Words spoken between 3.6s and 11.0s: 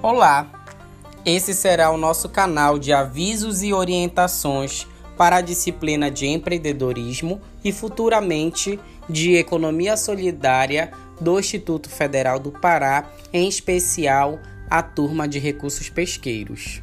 e orientações para a disciplina de empreendedorismo e futuramente de economia solidária